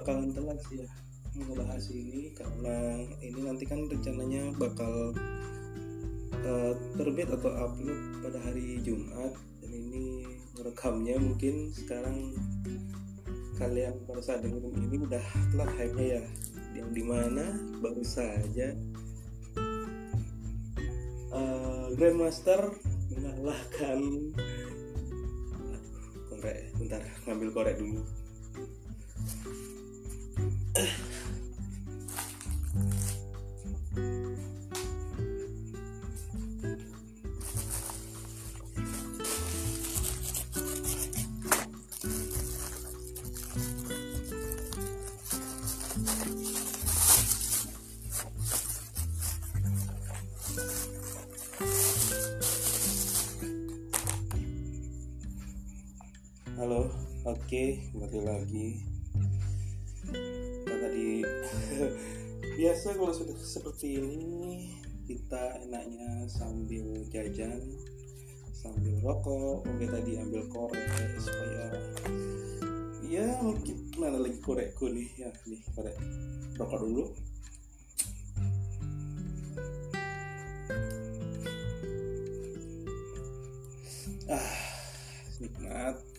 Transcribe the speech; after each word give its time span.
bakalan 0.00 0.32
telat 0.32 0.56
sih 0.64 0.80
ya 0.80 0.88
ngebahas 1.36 1.84
ini 1.94 2.34
karena 2.34 3.06
ini 3.22 3.40
nanti 3.46 3.64
kan 3.68 3.86
rencananya 3.86 4.50
bakal 4.58 5.14
uh, 6.42 6.72
terbit 6.98 7.28
atau 7.30 7.50
upload 7.54 8.00
pada 8.24 8.38
hari 8.42 8.80
Jumat. 8.82 9.36
Dan 9.60 9.70
ini 9.70 10.26
rekamnya 10.58 11.20
mungkin 11.20 11.70
sekarang 11.70 12.34
kalian 13.60 13.94
pada 14.08 14.24
saat 14.24 14.40
dengerin 14.42 14.88
ini 14.90 14.96
udah 15.04 15.24
telat 15.54 15.70
hype 15.78 16.00
ya. 16.00 16.24
Yang 16.74 16.90
di 16.96 17.02
mana 17.04 17.44
baru 17.78 18.02
saja. 18.02 18.74
Uh, 21.30 21.94
Grandmaster 21.94 22.74
mengalahkan 23.14 23.98
korek 26.26 26.74
bentar 26.74 27.02
ngambil 27.28 27.48
korek 27.54 27.76
dulu 27.78 28.02
seperti 63.40 63.96
ini 63.96 64.76
kita 65.08 65.64
enaknya 65.64 66.28
sambil 66.28 66.86
jajan, 67.08 67.60
sambil 68.52 68.94
rokok. 69.00 69.64
Oke 69.64 69.88
tadi 69.88 70.20
ambil 70.20 70.44
korek 70.52 71.16
supaya 71.18 71.66
ya 73.10 73.26
mungkin 73.42 73.90
mana 73.98 74.22
lagi 74.22 74.38
korekku 74.38 74.86
nih 74.86 75.08
ya 75.18 75.30
nih 75.48 75.60
korek 75.74 75.96
rokok 76.60 76.78
dulu. 76.84 77.04
Ah, 84.30 84.54
nikmat. 85.42 86.09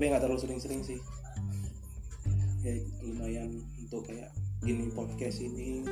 Tapi 0.00 0.16
nggak 0.16 0.24
terlalu 0.24 0.40
sering-sering 0.40 0.80
sih. 0.80 0.96
Ya 2.64 2.72
lumayan 3.04 3.60
untuk 3.84 4.08
kayak 4.08 4.32
gini 4.64 4.88
podcast 4.96 5.44
ini. 5.44 5.84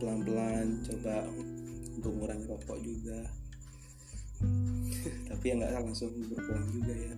Pelan-pelan 0.00 0.80
coba 0.88 1.28
untuk 2.00 2.16
mengurangi 2.16 2.48
rokok 2.48 2.80
juga. 2.80 3.28
Tapi 5.28 5.44
ya 5.44 5.54
nggak 5.60 5.84
langsung 5.84 6.16
berkurang 6.32 6.64
juga 6.72 6.96
ya. 6.96 7.12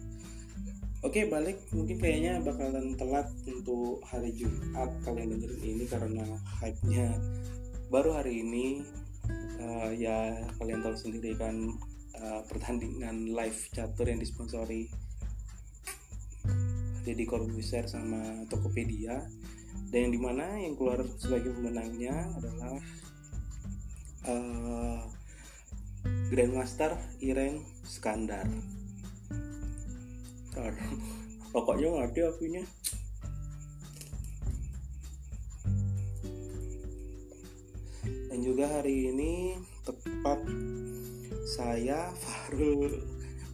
Oke 1.06 1.30
balik. 1.30 1.62
Mungkin 1.70 2.02
kayaknya 2.02 2.42
bakalan 2.42 2.98
telat 2.98 3.30
untuk 3.46 4.02
hari 4.10 4.34
Jumat 4.34 4.90
kalian 5.06 5.38
dengerin 5.38 5.62
ini 5.62 5.84
karena 5.86 6.26
hype-nya. 6.58 7.14
Baru 7.94 8.10
hari 8.10 8.42
ini 8.42 8.82
uh, 9.62 9.94
ya 9.94 10.34
kalian 10.58 10.82
tahu 10.82 10.98
sendiri 10.98 11.38
kan 11.38 11.78
uh, 12.26 12.42
pertandingan 12.50 13.30
live 13.30 13.70
catur 13.70 14.10
yang 14.10 14.18
disponsori 14.18 14.90
Deddy 17.08 17.24
Corbuzier 17.24 17.88
sama 17.88 18.44
Tokopedia. 18.52 19.24
Dan 19.88 20.12
yang 20.12 20.12
di 20.12 20.20
mana 20.20 20.44
yang 20.60 20.76
keluar 20.76 21.00
sebagai 21.16 21.56
pemenangnya 21.56 22.12
adalah 22.36 22.76
uh, 24.28 25.00
Grandmaster 26.28 26.92
Ireng 27.24 27.64
Skandar. 27.88 28.44
Pokoknya 31.56 31.88
nggak 31.88 32.12
ada 32.12 32.22
akunya 32.28 32.64
dan 38.38 38.46
juga 38.46 38.70
hari 38.70 39.10
ini 39.10 39.58
tepat 39.82 40.38
saya 41.58 42.14
Farul 42.14 42.86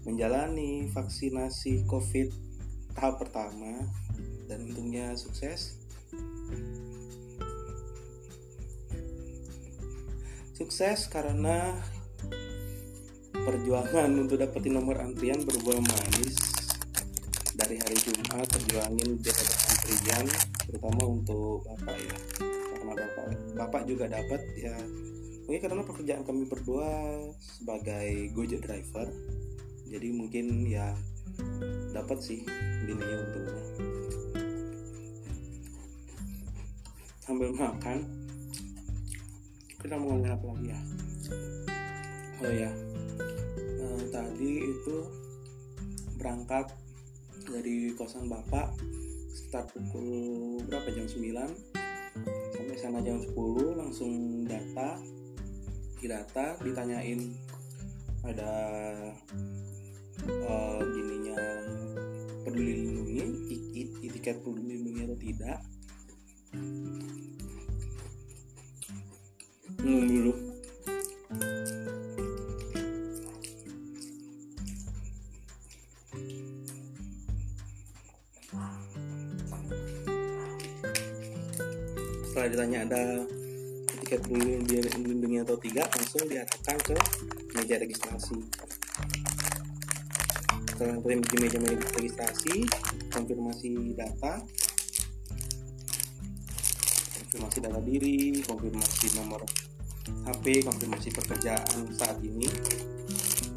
menjalani 0.04 0.92
vaksinasi 0.92 1.88
COVID 1.88 2.53
tahap 2.94 3.18
pertama 3.18 3.84
dan 4.46 4.70
untungnya 4.70 5.18
sukses. 5.18 5.82
Sukses 10.54 11.10
karena 11.10 11.74
perjuangan 13.34 14.08
untuk 14.14 14.38
dapetin 14.38 14.78
nomor 14.78 15.02
antrian 15.02 15.42
berbuah 15.42 15.82
manis. 15.82 16.38
Dari 17.54 17.78
hari 17.78 17.94
Jumat 18.02 18.46
perjuangin 18.50 19.18
biar 19.22 19.34
dapat 19.34 19.58
antrian 19.70 20.26
terutama 20.66 21.02
untuk 21.06 21.66
bapak 21.66 21.96
ya. 21.98 22.16
Karena 22.74 22.92
bapak 22.94 23.26
bapak 23.58 23.82
juga 23.90 24.04
dapat 24.06 24.40
ya. 24.54 24.74
Mungkin 25.44 25.60
karena 25.60 25.82
pekerjaan 25.84 26.22
kami 26.24 26.46
berdua 26.48 26.88
sebagai 27.38 28.30
gojek 28.32 28.64
driver. 28.64 29.10
Jadi 29.90 30.08
mungkin 30.14 30.64
ya 30.64 30.94
dapat 31.94 32.18
sih 32.20 32.40
bininya 32.84 33.16
untungnya. 33.22 33.64
Sambil 37.24 37.50
makan 37.56 37.98
kita 39.84 40.00
mau 40.00 40.16
ngomongin 40.16 40.32
lagi 40.32 40.72
ya? 40.72 40.80
Oh 42.44 42.52
ya 42.52 42.70
nah, 43.80 44.04
tadi 44.12 44.52
itu 44.64 44.96
berangkat 46.16 46.72
dari 47.44 47.92
kosan 47.92 48.32
bapak 48.32 48.72
sekitar 49.32 49.68
pukul 49.72 50.08
berapa? 50.64 50.88
Jam 50.88 51.04
9 51.04 51.76
sampai 52.54 52.76
sana 52.80 52.98
jam 53.04 53.20
10 53.20 53.36
langsung 53.76 54.44
data 54.48 54.96
di 56.00 56.06
data 56.08 56.56
ditanyain 56.64 57.20
ada 58.24 58.52
tidak. 65.34 65.58
Minum 69.82 70.06
dulu. 70.06 70.32
Setelah 82.24 82.48
ditanya 82.50 82.78
ada 82.86 83.02
tiket 84.02 84.22
lindungi 84.30 85.38
atau 85.42 85.56
tidak 85.58 85.86
langsung 85.94 86.26
diarahkan 86.26 86.76
ke 86.82 86.96
meja 87.58 87.76
registrasi. 87.78 88.38
Setelah 90.74 90.98
di 91.02 91.36
meja 91.38 91.58
registrasi 91.62 92.66
konfirmasi 93.14 93.94
data 93.94 94.42
data 97.64 97.80
diri 97.80 98.44
konfirmasi 98.44 99.16
nomor 99.16 99.40
HP 100.28 100.68
konfirmasi 100.68 101.08
pekerjaan 101.16 101.88
saat 101.96 102.20
ini. 102.20 102.44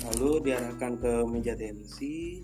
Lalu 0.07 0.47
diarahkan 0.47 0.95
ke 0.95 1.11
meja 1.27 1.51
tensi. 1.59 2.39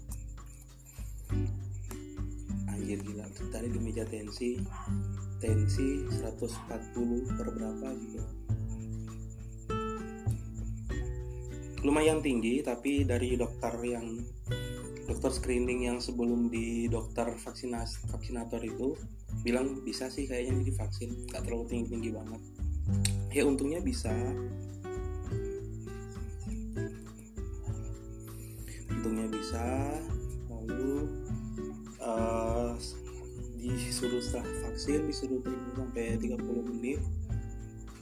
Anjir 2.67 2.99
gila. 2.99 3.23
Tadi 3.31 3.67
di 3.71 3.79
meja 3.79 4.03
tensi 4.03 4.59
tensi 5.39 6.03
140 6.03 7.31
per 7.31 7.47
berapa 7.55 7.87
gitu. 7.95 8.21
Lumayan 11.87 12.19
tinggi 12.19 12.59
tapi 12.59 13.07
dari 13.07 13.39
dokter 13.39 13.71
yang 13.87 14.19
dokter 15.23 15.39
screening 15.39 15.87
yang 15.87 16.03
sebelum 16.03 16.51
di 16.51 16.91
dokter 16.91 17.23
vaksinas 17.39 17.95
vaksinator 18.11 18.59
itu 18.59 18.91
bilang 19.39 19.79
bisa 19.79 20.11
sih 20.11 20.27
kayaknya 20.27 20.59
ini 20.59 20.63
divaksin 20.67 21.15
nggak 21.31 21.47
terlalu 21.47 21.63
tinggi 21.71 21.87
tinggi 21.95 22.09
banget. 22.11 22.41
Ya 23.31 23.47
untungnya 23.47 23.79
bisa. 23.79 24.11
Untungnya 28.91 29.31
bisa. 29.31 29.63
Lalu 30.51 31.07
uh, 32.03 32.75
disuruh 33.63 34.19
setelah 34.19 34.43
vaksin 34.67 35.07
disuruh 35.07 35.39
tunggu 35.39 35.71
sampai 35.71 36.19
30 36.19 36.35
menit. 36.67 36.99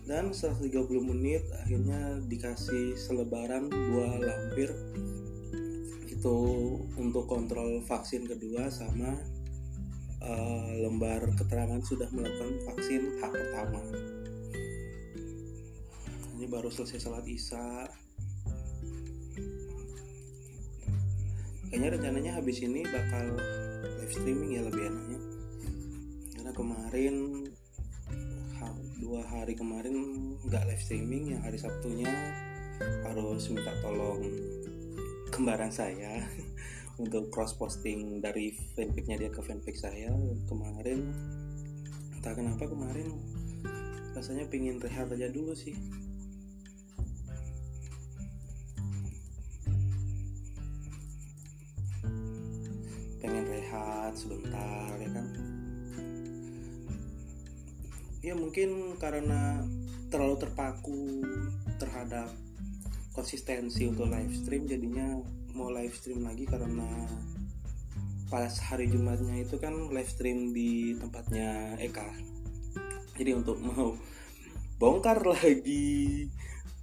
Dan 0.09 0.33
setelah 0.33 0.89
30 0.89 0.89
menit 1.05 1.45
akhirnya 1.53 2.17
dikasih 2.25 2.97
selebaran 2.97 3.69
dua 3.69 4.17
lampir 4.17 4.73
itu 6.21 6.37
untuk 7.01 7.25
kontrol 7.25 7.81
vaksin 7.81 8.29
kedua 8.29 8.69
sama 8.69 9.09
uh, 10.21 10.69
lembar 10.77 11.33
keterangan 11.33 11.81
sudah 11.81 12.05
melakukan 12.13 12.61
vaksin 12.61 13.17
tahap 13.17 13.33
pertama. 13.33 13.81
Ini 16.37 16.45
baru 16.45 16.69
selesai 16.69 17.09
salat 17.09 17.25
isya. 17.25 17.89
Kayaknya 21.73 21.89
rencananya 21.89 22.31
habis 22.37 22.61
ini 22.61 22.85
bakal 22.85 23.41
live 23.81 24.13
streaming 24.13 24.61
ya 24.61 24.61
lebih 24.61 24.93
enaknya. 24.93 25.19
Karena 26.37 26.51
kemarin 26.53 27.15
dua 29.01 29.25
hari 29.25 29.57
kemarin 29.57 29.97
nggak 30.45 30.69
live 30.69 30.83
streaming 30.85 31.33
yang 31.33 31.41
hari 31.41 31.57
Sabtunya 31.57 32.13
harus 33.09 33.49
minta 33.49 33.73
tolong 33.81 34.21
kembaran 35.41 35.73
saya 35.73 36.21
untuk 37.01 37.33
cross 37.33 37.57
posting 37.57 38.21
dari 38.21 38.53
fanpage-nya 38.77 39.25
dia 39.25 39.33
ke 39.33 39.41
fanpage 39.41 39.81
saya 39.81 40.13
kemarin. 40.45 41.09
Entah 42.13 42.37
kenapa 42.37 42.69
kemarin 42.69 43.09
rasanya 44.13 44.45
pingin 44.45 44.77
rehat 44.77 45.09
aja 45.09 45.33
dulu 45.33 45.57
sih. 45.57 45.73
Pengen 53.17 53.45
rehat 53.49 54.13
sebentar 54.13 54.93
ya 55.01 55.09
kan? 55.09 55.27
Ya 58.21 58.37
mungkin 58.37 58.93
karena 59.01 59.65
terlalu 60.13 60.37
terpaku 60.37 61.25
terhadap 61.81 62.29
konsistensi 63.11 63.87
untuk 63.87 64.07
live 64.07 64.31
stream 64.31 64.67
jadinya 64.67 65.19
mau 65.51 65.67
live 65.71 65.91
stream 65.91 66.23
lagi 66.23 66.47
karena 66.47 66.87
pas 68.31 68.55
hari 68.63 68.87
Jumatnya 68.87 69.43
itu 69.43 69.59
kan 69.59 69.91
live 69.91 70.07
stream 70.07 70.55
di 70.55 70.95
tempatnya 70.95 71.75
Eka. 71.75 72.07
Jadi 73.19 73.31
untuk 73.35 73.59
mau 73.59 73.99
bongkar 74.79 75.19
lagi 75.35 76.25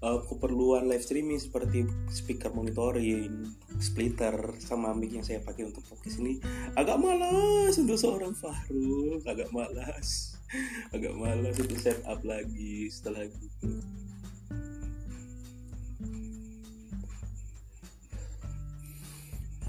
uh, 0.05 0.21
keperluan 0.29 0.85
live 0.85 1.01
streaming 1.01 1.41
seperti 1.41 1.89
speaker 2.13 2.53
monitoring, 2.53 3.49
splitter 3.81 4.55
sama 4.61 4.93
mic 4.93 5.17
yang 5.17 5.25
saya 5.25 5.41
pakai 5.41 5.73
untuk 5.73 5.83
podcast 5.89 6.21
ini 6.21 6.37
agak 6.77 7.01
malas 7.01 7.75
untuk 7.81 7.97
seorang 7.97 8.37
Fahrul, 8.37 9.25
agak 9.25 9.49
malas 9.49 10.37
agak 10.95 11.17
malas 11.17 11.57
untuk 11.57 11.81
setup 11.81 12.21
lagi 12.25 12.93
setelah 12.93 13.25
gitu 13.25 13.81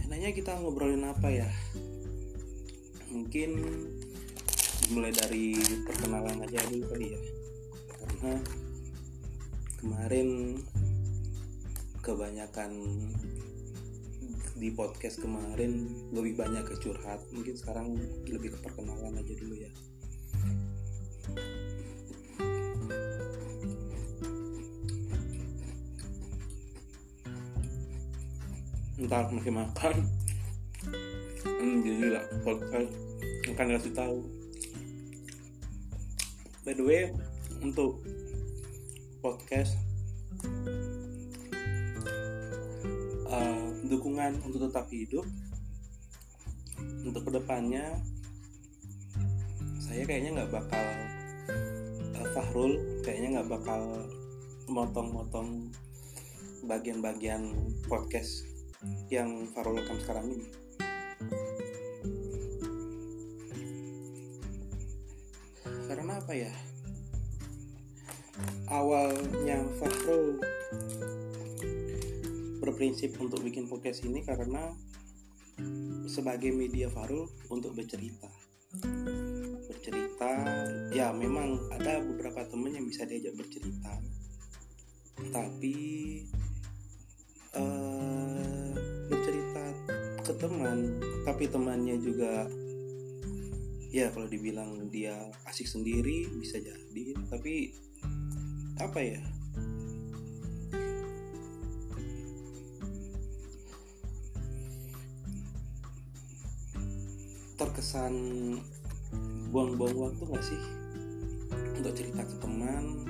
enaknya 0.10 0.34
kita 0.34 0.58
ngobrolin 0.58 1.06
apa 1.06 1.30
ya? 1.30 1.46
Mungkin 3.14 3.62
mulai 4.90 5.14
dari 5.14 5.54
perkenalan 5.86 6.42
aja 6.50 6.66
dulu 6.66 6.90
kali 6.90 7.14
ya. 7.14 7.22
Karena 7.94 8.34
kemarin 9.78 10.58
kebanyakan 12.02 12.72
di 14.58 14.74
podcast 14.74 15.22
kemarin 15.22 15.86
lebih 16.10 16.42
banyak 16.42 16.66
ke 16.66 16.82
curhat. 16.82 17.22
Mungkin 17.30 17.54
sekarang 17.54 17.94
lebih 18.26 18.58
ke 18.58 18.66
perkenalan 18.66 19.14
aja 19.14 19.34
dulu 19.38 19.62
ya 19.62 19.70
ntar 29.00 29.32
masih 29.32 29.56
makan. 29.56 29.96
Hmm, 31.44 31.80
jadi 31.84 32.20
lah 32.20 32.26
podcast 32.44 32.92
akan 33.48 33.68
kasih 33.80 33.94
tahu. 33.96 34.20
By 36.68 36.76
the 36.76 36.84
way 36.84 37.04
untuk 37.64 38.04
podcast 39.20 39.76
uh, 43.28 43.68
dukungan 43.88 44.40
untuk 44.44 44.68
tetap 44.68 44.88
hidup 44.92 45.28
untuk 47.04 47.28
ke 47.28 47.32
depannya 47.36 48.00
saya 49.80 50.04
kayaknya 50.08 50.44
nggak 50.44 50.52
bakal 50.54 50.86
uh, 52.16 52.28
Fahrul 52.32 52.80
kayaknya 53.04 53.40
nggak 53.40 53.50
bakal 53.60 53.82
motong-motong 54.70 55.74
bagian-bagian 56.64 57.56
podcast 57.88 58.49
yang 59.12 59.50
Farul 59.52 59.80
rekam 59.80 59.98
sekarang 60.00 60.26
ini. 60.32 60.48
Karena 65.90 66.22
apa 66.22 66.34
ya? 66.38 66.54
Awalnya 68.70 69.66
Fahrul 69.82 70.40
berprinsip 72.62 73.18
untuk 73.18 73.42
bikin 73.42 73.66
podcast 73.66 74.06
ini 74.06 74.22
karena 74.24 74.72
sebagai 76.06 76.54
media 76.54 76.88
Farul 76.88 77.28
untuk 77.52 77.76
bercerita. 77.76 78.30
Bercerita 79.66 80.32
ya 80.94 81.12
memang 81.12 81.58
ada 81.74 82.00
beberapa 82.00 82.46
temen 82.48 82.78
yang 82.78 82.86
bisa 82.86 83.04
diajak 83.10 83.36
bercerita. 83.36 83.98
Tapi 85.34 85.76
uh, 87.58 87.99
teman 90.40 91.04
tapi 91.28 91.52
temannya 91.52 92.00
juga 92.00 92.48
ya 93.90 94.14
kalau 94.14 94.30
dibilang 94.30 94.88
dia 94.88 95.18
asik 95.50 95.68
sendiri 95.68 96.30
bisa 96.40 96.62
jadi. 96.62 97.06
Tapi 97.28 97.74
apa 98.80 99.00
ya? 99.02 99.22
Terkesan 107.60 108.16
buang-buang 109.52 109.98
waktu 110.00 110.24
gak 110.24 110.46
sih? 110.46 110.62
Untuk 111.76 111.92
cerita 111.98 112.24
ke 112.24 112.36
teman 112.40 113.04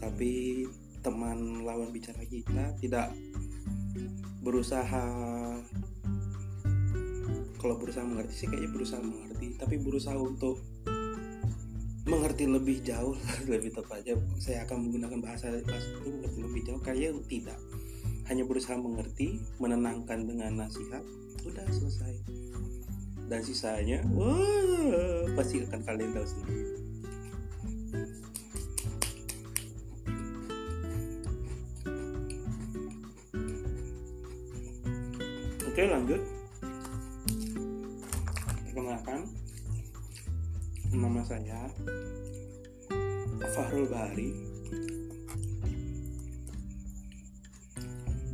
tapi 0.00 0.64
teman 1.04 1.64
lawan 1.64 1.92
bicara 1.92 2.24
kita 2.24 2.72
tidak 2.80 3.12
berusaha 4.40 5.39
kalau 7.60 7.76
berusaha 7.76 8.00
mengerti 8.00 8.32
sih 8.32 8.46
kayaknya 8.48 8.72
berusaha 8.72 9.04
mengerti. 9.04 9.46
Tapi 9.60 9.76
berusaha 9.76 10.16
untuk 10.16 10.64
mengerti 12.08 12.48
lebih 12.48 12.80
jauh 12.80 13.12
lebih 13.52 13.76
tepatnya 13.76 14.16
saya 14.40 14.64
akan 14.64 14.88
menggunakan 14.88 15.20
bahasa 15.20 15.52
bahasa 15.62 15.86
itu 16.00 16.08
mengerti 16.08 16.38
lebih 16.40 16.60
jauh 16.64 16.80
kayaknya 16.80 17.10
tidak. 17.28 17.58
Hanya 18.32 18.48
berusaha 18.48 18.80
mengerti 18.80 19.36
menenangkan 19.60 20.24
dengan 20.24 20.64
nasihat 20.64 21.04
udah 21.44 21.66
selesai. 21.68 22.14
Dan 23.28 23.44
sisanya 23.44 24.00
wah 24.16 25.28
pasti 25.36 25.60
akan 25.60 25.80
kalian 25.84 26.10
tahu 26.16 26.26
sendiri. 26.26 26.64
Oke 35.70 35.86
lanjut 35.86 36.39
Nama 41.30 41.46
saya 41.46 41.62
Fahrul 43.54 43.86
Bahari 43.86 44.34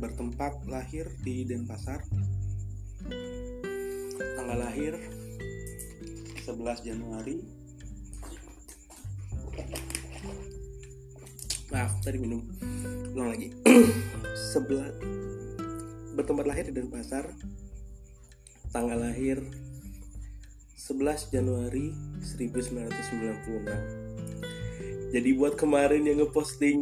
Bertempat 0.01 0.65
lahir 0.65 1.05
di 1.21 1.45
Denpasar. 1.45 2.01
Tanggal 4.17 4.57
lahir 4.57 4.97
11 6.41 6.57
Januari. 6.81 7.37
Maaf 11.69 12.01
tadi 12.01 12.17
minum. 12.17 12.41
Ulang 13.13 13.29
lagi. 13.29 13.53
Sebelah 14.57 14.89
bertempat 16.17 16.49
lahir 16.49 16.73
di 16.73 16.81
Denpasar. 16.81 17.29
Tanggal 18.73 19.05
lahir 19.05 19.45
11 20.73 21.29
Januari 21.29 22.06
1996 22.21 24.07
jadi 25.07 25.29
buat 25.39 25.55
kemarin 25.55 26.03
yang 26.03 26.19
ngeposting 26.23 26.79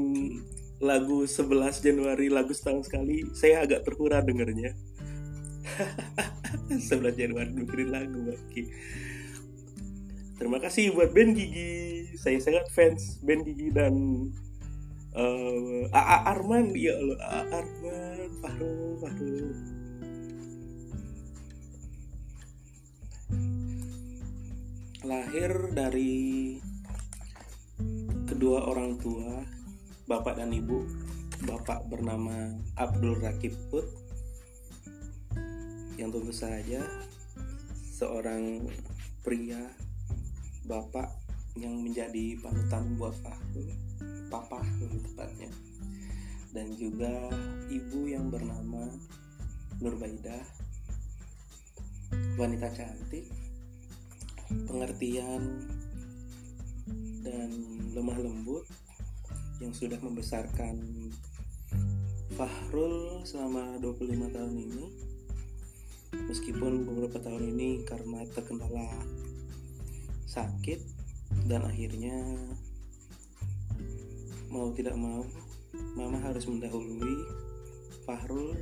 lagu 0.82 1.24
11 1.24 1.86
Januari 1.86 2.28
lagu 2.28 2.52
setahun 2.52 2.90
sekali 2.90 3.24
saya 3.32 3.64
agak 3.64 3.88
terhura 3.88 4.20
dengernya. 4.20 4.76
11 6.70 7.16
Januari 7.16 7.54
dengerin 7.54 7.90
lagu 7.90 8.20
lagi 8.26 8.70
terima 10.36 10.60
kasih 10.60 10.94
buat 10.94 11.10
Ben 11.16 11.34
Gigi. 11.34 12.06
Saya 12.20 12.38
sangat 12.44 12.70
fans 12.70 13.18
Ben 13.24 13.42
Gigi 13.42 13.72
dan 13.72 13.94
uh, 15.16 15.82
AA 15.90 16.18
Arman. 16.36 16.76
Ya 16.76 16.94
Allah 16.98 17.18
AA 17.24 17.44
Arman. 17.64 18.30
Fahrul 18.44 18.94
Fahrul 19.00 19.75
lahir 25.36 25.68
dari 25.76 26.56
kedua 28.24 28.72
orang 28.72 28.96
tua 28.96 29.44
bapak 30.08 30.40
dan 30.40 30.56
ibu. 30.56 30.88
Bapak 31.44 31.92
bernama 31.92 32.56
Abdul 32.80 33.20
Rakib 33.20 33.52
Put. 33.68 33.84
Yang 36.00 36.10
tentu 36.16 36.32
saja 36.32 36.88
seorang 37.84 38.64
pria 39.28 39.60
bapak 40.72 41.12
yang 41.60 41.84
menjadi 41.84 42.40
panutan 42.40 42.96
buat 42.96 43.20
Fahrul 43.20 43.76
papa 44.32 44.64
lebih 44.80 45.04
tepatnya. 45.04 45.52
Dan 46.56 46.72
juga 46.80 47.28
ibu 47.68 48.08
yang 48.08 48.32
bernama 48.32 48.88
Nurbaidah 49.84 50.48
wanita 52.40 52.72
cantik 52.72 53.45
pengertian 54.48 55.66
dan 57.26 57.50
lemah 57.96 58.18
lembut 58.22 58.66
yang 59.64 59.74
sudah 59.74 59.98
membesarkan 60.04 60.78
Fahrul 62.36 63.24
selama 63.24 63.80
25 63.80 64.36
tahun 64.36 64.56
ini. 64.60 64.86
Meskipun 66.28 66.84
beberapa 66.84 67.18
tahun 67.24 67.56
ini 67.56 67.88
karena 67.88 68.28
terkendala 68.36 68.88
sakit 70.28 70.84
dan 71.48 71.64
akhirnya 71.64 72.16
mau 74.52 74.72
tidak 74.76 75.00
mau 75.00 75.24
mama 75.96 76.20
harus 76.20 76.48
mendahului 76.48 77.18
Fahrul 78.04 78.56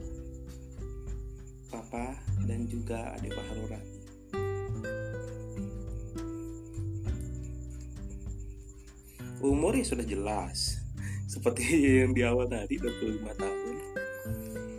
papa 1.73 2.13
dan 2.45 2.69
juga 2.69 3.17
adik 3.17 3.33
Fahrul 3.33 3.69
Umur 9.43 9.75
ya 9.75 9.83
sudah 9.83 10.07
jelas. 10.07 10.79
Seperti 11.33 11.99
yang 11.99 12.15
di 12.15 12.23
awal 12.23 12.47
tadi 12.47 12.79
25 12.79 13.27
tahun. 13.35 13.75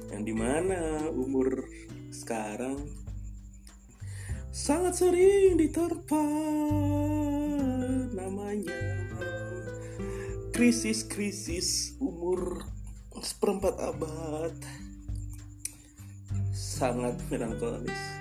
Yang 0.08 0.22
di 0.24 0.34
mana 0.34 1.04
umur 1.12 1.68
sekarang 2.08 2.88
sangat 4.54 4.96
sering 4.96 5.58
diterpa 5.58 6.24
namanya 8.14 9.04
krisis-krisis 10.54 11.98
umur 12.00 12.64
seperempat 13.20 13.74
abad. 13.82 14.54
Sangat 16.54 17.20
melankolis. 17.28 18.13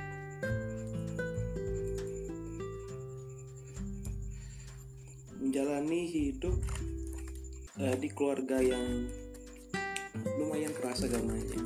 Uh, 7.84 7.96
di 8.00 8.08
keluarga 8.08 8.64
yang 8.64 9.12
lumayan 10.40 10.72
keras 10.72 11.04
agamanya. 11.04 11.60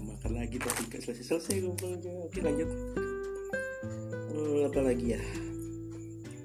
Makan 0.08 0.32
lagi 0.32 0.56
tapi 0.56 0.88
gak 0.88 1.04
selesai 1.04 1.36
selesai 1.36 1.60
ngobrolnya. 1.60 2.16
Oke 2.24 2.40
lanjut. 2.40 2.72
Uh, 4.32 4.64
apa 4.64 4.80
lagi 4.80 5.12
ya? 5.12 5.22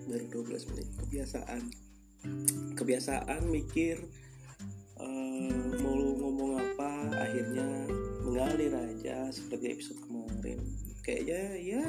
baru 0.05 0.47
12 0.47 0.69
menit 0.71 0.87
kebiasaan 1.01 1.61
kebiasaan 2.77 3.41
mikir 3.49 3.97
uh, 5.01 5.65
mau 5.81 5.97
ngomong 5.97 6.61
apa 6.61 6.91
akhirnya 7.25 7.89
mengalir 8.21 8.73
aja 8.73 9.33
seperti 9.33 9.73
episode 9.73 9.99
kemarin 10.05 10.61
kayaknya 11.01 11.41
ya 11.57 11.85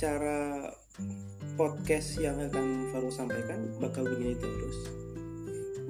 cara 0.00 0.72
podcast 1.60 2.16
yang 2.16 2.40
akan 2.40 2.88
Faru 2.88 3.12
sampaikan 3.12 3.68
bakal 3.84 4.08
begini 4.08 4.32
terus. 4.40 4.78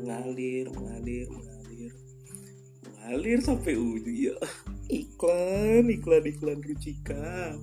Mengalir 0.03 0.67
mengalir 0.75 1.31
mengalir. 1.31 1.93
Mengalir 2.83 3.39
sampai 3.39 3.79
ujung 3.79 4.19
ya 4.19 4.35
iklan 4.91 5.87
iklan 5.87 6.27
iklan 6.27 6.59
rucika 6.67 7.55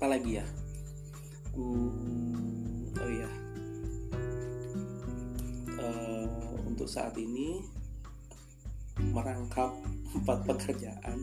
apa 0.00 0.06
lagi 0.16 0.40
ya 0.40 0.46
pekerjaan. 10.56 11.18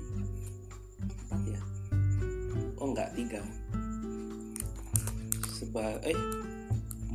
Empat 1.27 1.41
ya. 1.47 1.61
Oh 2.79 2.87
enggak 2.93 3.11
tiga. 3.17 3.43
Seba 5.51 5.99
eh 6.05 6.19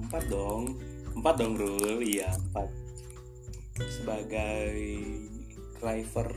empat 0.05 0.29
dong. 0.29 0.77
Empat 1.17 1.35
dong 1.41 1.55
Rul. 1.57 2.03
Iya 2.05 2.35
empat. 2.51 2.69
Sebagai 3.79 4.77
driver. 5.81 6.29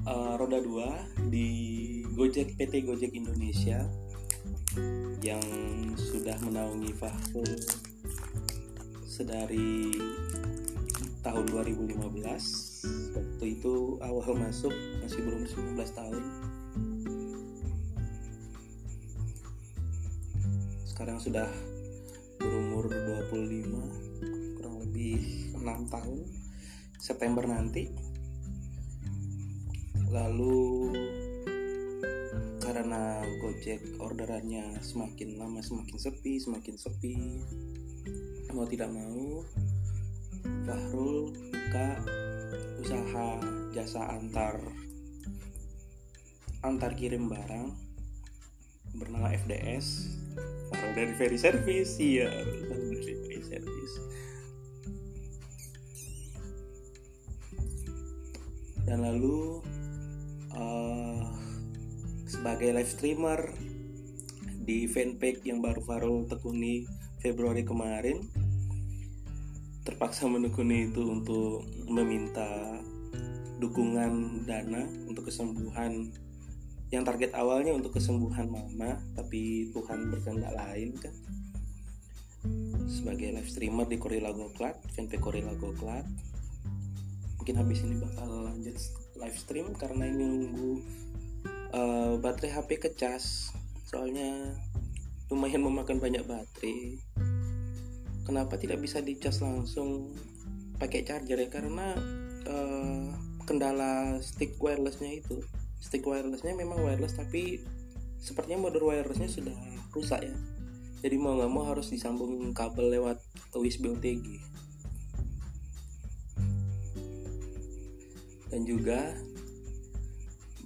Uh, 0.00 0.32
roda 0.40 0.58
dua 0.64 0.96
di 1.28 1.48
Gojek 2.16 2.56
PT 2.56 2.88
Gojek 2.88 3.12
Indonesia 3.12 3.84
yang 5.20 5.44
sudah 5.92 6.40
menaungi 6.40 6.96
Fahrul 6.96 7.52
sedari 9.04 10.00
tahun 11.20 11.44
2015 11.52 12.69
waktu 13.12 13.44
itu 13.60 14.00
awal 14.00 14.36
masuk 14.36 14.72
masih 15.04 15.20
belum 15.24 15.44
19 15.44 15.76
tahun. 15.92 16.24
Sekarang 20.88 21.18
sudah 21.20 21.48
berumur 22.40 22.88
25 22.88 24.56
kurang 24.56 24.76
lebih 24.84 25.20
6 25.56 25.92
tahun 25.92 26.18
September 27.00 27.44
nanti. 27.44 27.92
Lalu 30.10 30.90
karena 32.60 33.24
Gojek 33.40 33.98
orderannya 33.98 34.78
semakin 34.84 35.40
lama 35.40 35.58
semakin 35.58 35.96
sepi 35.98 36.38
semakin 36.38 36.76
sepi 36.78 37.14
mau 38.54 38.66
tidak 38.66 38.90
mau 38.90 39.42
Fahrul 40.66 41.34
buka 41.70 41.88
usaha 42.80 43.36
jasa 43.76 44.08
antar 44.16 44.56
antar 46.64 46.96
kirim 46.96 47.28
barang 47.28 47.76
bernama 48.96 49.30
FDS 49.36 50.16
Fahrul 50.72 50.92
Delivery 50.96 51.36
Service 51.36 52.00
iya 52.00 52.32
Delivery 53.04 53.42
Service. 53.44 53.94
Dan 58.88 59.06
lalu 59.06 59.62
uh, 60.56 61.22
sebagai 62.26 62.74
live 62.74 62.90
streamer 62.90 63.40
di 64.60 64.88
fanpage 64.90 65.46
yang 65.46 65.62
baru 65.62 65.84
Farul 65.84 66.26
tekuni 66.26 66.88
Februari 67.20 67.62
kemarin 67.62 68.39
terpaksa 69.84 70.28
menekuni 70.28 70.92
itu 70.92 71.00
untuk 71.08 71.64
meminta 71.88 72.80
dukungan 73.60 74.44
dana 74.48 74.84
untuk 75.08 75.28
kesembuhan. 75.28 76.12
Yang 76.90 77.04
target 77.06 77.30
awalnya 77.38 77.70
untuk 77.70 77.94
kesembuhan 77.94 78.50
mama 78.50 78.98
tapi 79.14 79.70
Tuhan 79.70 80.10
berkehendak 80.10 80.52
lain 80.52 80.90
kan. 80.98 81.14
Sebagai 82.90 83.30
live 83.30 83.46
streamer 83.46 83.86
di 83.86 84.00
Korila 84.00 84.34
Goklat 84.34 84.80
fanpage 84.96 85.22
Korila 85.22 85.54
Goklat 85.54 86.08
mungkin 87.40 87.56
habis 87.56 87.80
ini 87.86 87.96
bakal 87.96 88.52
lanjut 88.52 88.76
live 89.16 89.38
stream 89.38 89.72
karena 89.72 90.04
ini 90.08 90.24
nunggu 90.24 90.70
uh, 91.72 92.12
baterai 92.18 92.58
HP 92.58 92.90
kecas. 92.90 93.54
Soalnya 93.86 94.54
lumayan 95.30 95.62
memakan 95.62 96.02
banyak 96.02 96.26
baterai 96.26 96.98
kenapa 98.30 98.54
tidak 98.54 98.78
bisa 98.78 99.02
dicas 99.02 99.42
langsung 99.42 100.14
pakai 100.78 101.02
charger 101.02 101.34
ya? 101.34 101.50
Karena 101.50 101.98
uh, 102.46 103.10
kendala 103.42 104.22
stick 104.22 104.54
wirelessnya 104.62 105.18
itu 105.18 105.42
stick 105.82 106.06
wirelessnya 106.06 106.54
memang 106.54 106.78
wireless 106.78 107.18
tapi 107.18 107.58
sepertinya 108.22 108.70
model 108.70 108.86
wirelessnya 108.86 109.26
sudah 109.26 109.58
rusak 109.90 110.22
ya. 110.22 110.36
Jadi 111.02 111.16
mau 111.18 111.34
nggak 111.34 111.50
mau 111.50 111.66
harus 111.66 111.90
disambung 111.90 112.54
kabel 112.54 112.94
lewat 112.94 113.18
USB 113.58 113.90
OTG 113.90 114.46
dan 118.54 118.62
juga 118.62 119.18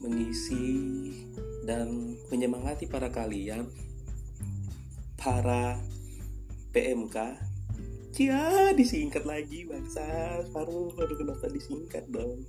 mengisi 0.04 0.68
dan 1.64 2.12
menyemangati 2.28 2.84
para 2.84 3.08
kalian 3.08 3.64
para 5.16 5.80
PMK 6.74 7.16
Cia 8.14 8.70
disingkat 8.78 9.26
lagi 9.26 9.66
bangsa 9.66 10.06
baru 10.54 10.94
baru 10.94 11.18
kenapa 11.18 11.50
disingkat 11.50 12.06
dong? 12.14 12.46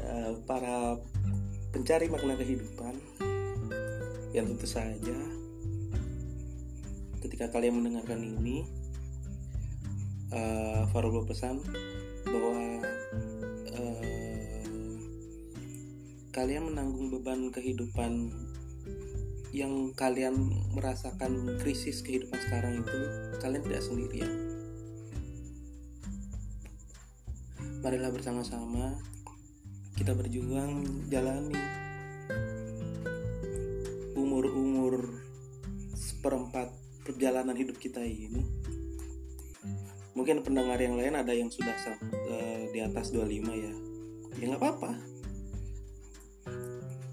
Uh, 0.00 0.32
para 0.48 0.96
pencari 1.76 2.08
makna 2.08 2.40
kehidupan 2.40 2.96
yang 4.32 4.48
tentu 4.48 4.64
saja 4.64 5.18
ketika 7.20 7.52
kalian 7.52 7.84
mendengarkan 7.84 8.16
ini 8.40 8.64
uh, 10.32 10.88
Farul 10.88 11.20
berpesan 11.20 11.60
bahwa 12.24 12.80
uh, 13.76 14.96
kalian 16.32 16.72
menanggung 16.72 17.12
beban 17.12 17.52
kehidupan 17.52 18.32
yang 19.50 19.90
kalian 19.98 20.54
merasakan 20.70 21.58
krisis 21.58 22.06
kehidupan 22.06 22.38
sekarang 22.46 22.86
itu 22.86 23.00
kalian 23.42 23.62
tidak 23.66 23.82
sendirian. 23.82 24.32
Marilah 27.82 28.14
bersama-sama 28.14 28.94
kita 29.98 30.14
berjuang 30.14 30.86
jalani 31.10 31.58
umur-umur 34.14 35.18
seperempat 35.98 36.70
perjalanan 37.02 37.56
hidup 37.58 37.74
kita 37.82 38.04
ini. 38.06 38.46
Mungkin 40.14 40.46
pendengar 40.46 40.78
yang 40.78 40.94
lain 40.94 41.18
ada 41.18 41.32
yang 41.34 41.50
sudah 41.50 41.74
uh, 41.74 42.62
di 42.70 42.78
atas 42.84 43.10
25 43.10 43.50
ya. 43.50 43.74
Ya 44.38 44.44
nggak 44.46 44.62
apa-apa 44.62 45.09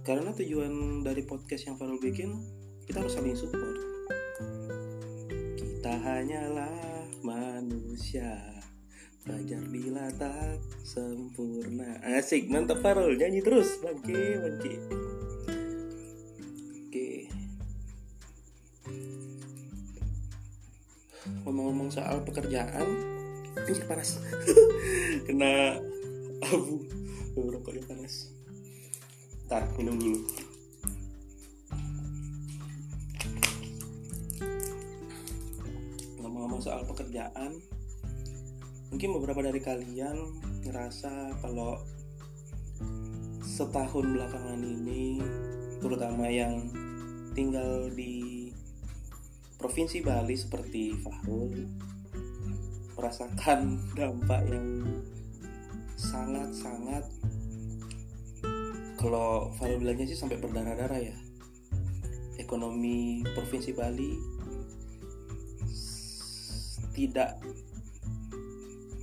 karena 0.08 0.32
tujuan 0.32 1.04
dari 1.04 1.20
podcast 1.28 1.68
yang 1.68 1.76
Farul 1.76 2.00
bikin 2.00 2.32
kita 2.88 3.04
harus 3.04 3.20
saling 3.20 3.36
support. 3.36 3.76
Kita 5.60 6.00
hanyalah 6.00 7.12
manusia. 7.28 8.40
Wajar 9.28 9.60
bila 9.68 10.08
tak 10.16 10.64
sempurna. 10.88 12.00
Asik 12.00 12.48
mantap 12.48 12.80
Farul. 12.80 13.20
Nyanyi 13.20 13.44
terus. 13.44 13.84
Bangke 13.84 14.40
bangke 14.40 14.74
Oke. 16.88 17.10
Ngomong-ngomong 21.44 21.92
soal 21.92 22.24
pekerjaan 22.24 22.88
Ini 23.60 23.84
panas. 23.84 24.24
Kena 25.28 25.76
abu. 26.48 26.88
Rokoknya 27.36 27.84
panas 27.84 28.37
Ntar 29.48 29.64
minum 29.80 29.96
dulu. 29.96 30.28
Ngomong-ngomong 36.20 36.60
soal 36.60 36.84
pekerjaan, 36.84 37.56
mungkin 38.92 39.16
beberapa 39.16 39.40
dari 39.40 39.64
kalian 39.64 40.20
ngerasa 40.68 41.40
kalau 41.40 41.80
setahun 43.40 44.04
belakangan 44.04 44.60
ini, 44.60 45.24
terutama 45.80 46.28
yang 46.28 46.68
tinggal 47.32 47.88
di 47.96 48.52
provinsi 49.56 50.04
Bali 50.04 50.36
seperti 50.36 50.92
Fahrul, 51.00 51.72
merasakan 53.00 53.80
dampak 53.98 54.44
yang 54.52 54.84
sangat-sangat 55.96 57.17
kalau 58.98 59.54
Farul 59.56 59.78
bilangnya 59.78 60.10
sih 60.10 60.18
sampai 60.18 60.42
berdarah-darah 60.42 61.00
ya. 61.00 61.16
Ekonomi 62.42 63.22
provinsi 63.38 63.72
Bali 63.78 64.12
tidak 66.98 67.38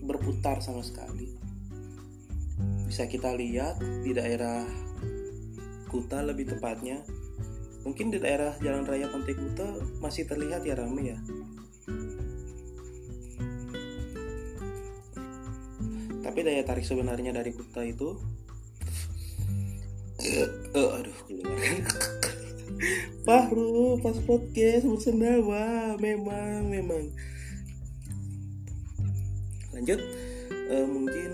berputar 0.02 0.58
sama 0.58 0.82
sekali. 0.82 1.30
Bisa 2.90 3.06
kita 3.06 3.32
lihat 3.38 3.78
di 4.02 4.10
daerah 4.10 4.66
Kuta 5.88 6.26
lebih 6.26 6.50
tepatnya 6.50 7.06
mungkin 7.86 8.10
di 8.10 8.18
daerah 8.18 8.58
Jalan 8.58 8.82
Raya 8.82 9.06
Pantai 9.06 9.38
Kuta 9.38 9.78
masih 10.02 10.26
terlihat 10.26 10.66
ya 10.66 10.74
rame 10.74 11.14
ya. 11.14 11.18
Tapi 16.24 16.38
daya 16.42 16.66
tarik 16.66 16.82
sebenarnya 16.82 17.30
dari 17.30 17.54
Kuta 17.54 17.86
itu 17.86 18.18
uh, 20.74 20.88
aduh 21.00 21.18
keluar. 21.28 21.58
Fahru 23.24 24.00
pas 24.00 24.16
podcast 24.24 24.84
bersendawa 24.88 25.96
memang 26.00 26.68
memang. 26.68 27.12
Lanjut. 29.72 30.00
Uh, 30.64 30.86
mungkin 30.88 31.30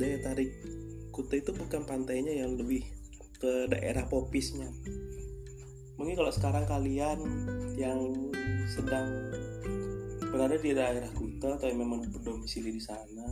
daya 0.00 0.16
tarik 0.24 0.50
Kuta 1.12 1.36
itu 1.36 1.52
bukan 1.52 1.84
pantainya 1.84 2.32
yang 2.32 2.56
lebih 2.56 2.86
ke 3.36 3.68
daerah 3.68 4.08
popisnya. 4.08 4.72
Mungkin 6.00 6.16
kalau 6.16 6.32
sekarang 6.32 6.64
kalian 6.64 7.20
yang 7.76 8.00
sedang 8.72 9.28
berada 10.32 10.56
di 10.56 10.72
daerah 10.72 11.10
Kuta 11.12 11.60
atau 11.60 11.68
yang 11.68 11.84
memang 11.84 12.08
berdomisili 12.08 12.72
di 12.72 12.80
sana 12.80 13.28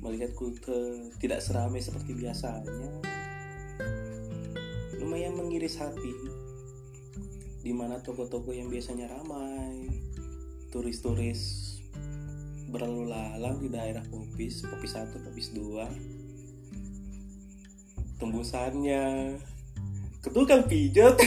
melihat 0.00 0.30
Kuta 0.38 1.10
tidak 1.18 1.42
seramai 1.42 1.82
seperti 1.82 2.14
biasanya 2.14 3.19
lumayan 5.00 5.32
mengiris 5.32 5.80
hati. 5.80 6.12
Di 7.60 7.72
mana 7.72 8.04
toko-toko 8.04 8.52
yang 8.52 8.68
biasanya 8.68 9.08
ramai 9.08 9.88
turis-turis 10.70 11.66
berlalu 12.70 13.10
lalang 13.10 13.58
di 13.58 13.66
daerah 13.72 14.06
Popis, 14.06 14.62
Popis 14.62 14.94
1, 14.94 15.10
Popis 15.26 15.50
2 15.56 16.20
tembusannya 18.20 19.34
ke 20.20 20.28
tukang 20.28 20.62
pijat 20.68 21.16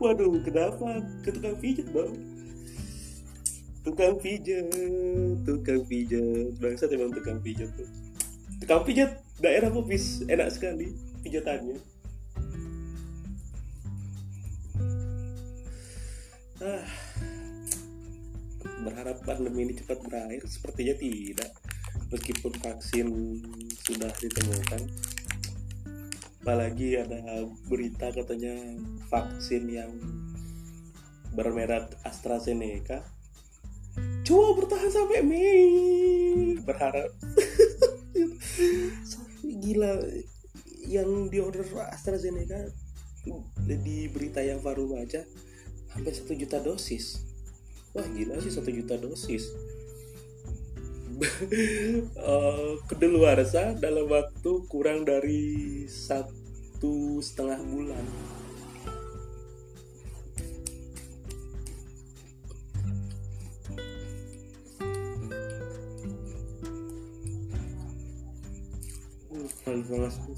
waduh 0.00 0.38
kenapa? 0.46 1.02
Ke 1.26 1.34
tukang 1.34 1.58
pijat 1.58 1.90
dong 1.90 2.14
tukang 3.82 4.14
pijat 4.22 4.70
tukang 5.42 5.82
pijat 5.84 6.54
bangsa 6.62 6.86
emang 6.88 7.10
tukang 7.10 7.42
pijat 7.42 7.68
tuh. 7.74 7.90
Tukang 8.62 8.86
pijat 8.86 9.18
daerah 9.40 9.72
Popis 9.72 10.22
enak 10.28 10.52
sekali 10.52 10.92
pijatannya. 11.24 11.80
Ah, 16.60 16.84
berharap 18.84 19.24
pandemi 19.24 19.64
ini 19.64 19.74
cepat 19.80 20.04
berakhir. 20.04 20.44
Sepertinya 20.44 20.92
tidak 21.00 21.50
meskipun 22.12 22.52
vaksin 22.60 23.08
sudah 23.80 24.12
ditemukan. 24.20 24.82
Apalagi 26.40 27.00
ada 27.00 27.48
berita 27.68 28.12
katanya 28.12 28.56
vaksin 29.08 29.64
yang 29.68 29.92
bermerek 31.32 31.96
AstraZeneca 32.04 33.04
coba 34.24 34.62
bertahan 34.62 34.90
sampai 34.92 35.20
Mei. 35.24 35.64
Berharap 36.60 37.08
gila 39.60 40.00
yang 40.88 41.28
di 41.28 41.38
order 41.38 41.62
AstraZeneca 41.92 42.66
di 43.68 44.08
berita 44.08 44.40
yang 44.40 44.64
baru 44.64 44.88
baca 44.88 45.22
hampir 45.92 46.12
satu 46.16 46.32
juta 46.34 46.58
dosis. 46.58 47.20
Wah 47.92 48.06
gila 48.06 48.40
sih 48.40 48.50
satu 48.50 48.70
juta 48.72 48.96
dosis. 48.96 49.44
Uh, 52.16 52.80
kedeluarsa 52.88 53.76
dalam 53.76 54.08
waktu 54.08 54.52
kurang 54.72 55.04
dari 55.04 55.84
satu 55.84 57.20
setengah 57.20 57.60
bulan 57.60 58.04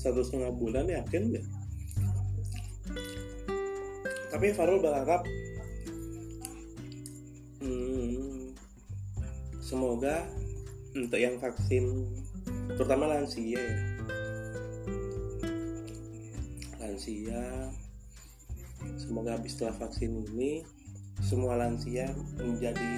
satu 0.00 0.20
setengah 0.24 0.52
bulan 0.56 0.88
yakin 0.88 1.32
nggak? 1.32 1.46
Tapi 4.32 4.46
Farul 4.56 4.80
berharap 4.80 5.22
hmm, 7.60 8.56
semoga 9.60 10.24
untuk 10.96 11.20
yang 11.20 11.36
vaksin 11.36 12.08
terutama 12.74 13.12
lansia 13.12 13.60
ya. 13.60 13.78
Lansia 16.80 17.44
semoga 18.98 19.36
habis 19.36 19.54
setelah 19.54 19.76
vaksin 19.76 20.24
ini 20.32 20.64
semua 21.22 21.54
lansia 21.54 22.10
menjadi 22.40 22.92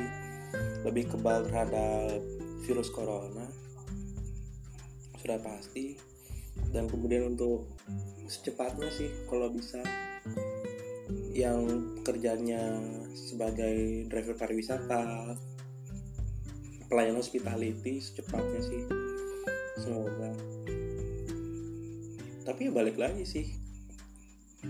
lebih 0.87 1.11
kebal 1.13 1.45
terhadap 1.45 2.23
virus 2.65 2.89
corona. 2.95 3.51
Sudah 5.21 5.41
pasti 5.43 6.14
dan 6.75 6.91
kemudian 6.91 7.35
untuk 7.35 7.71
secepatnya 8.27 8.91
sih 8.91 9.11
kalau 9.31 9.53
bisa 9.53 9.79
yang 11.35 11.67
kerjanya 12.07 12.79
sebagai 13.15 14.07
driver 14.11 14.35
pariwisata 14.39 15.35
pelayan 16.87 17.19
hospitality 17.19 17.99
secepatnya 17.99 18.61
sih. 18.63 18.83
Semoga. 19.83 20.31
Tapi 22.47 22.61
ya 22.69 22.73
balik 22.73 22.97
lagi 23.01 23.27
sih. 23.27 23.47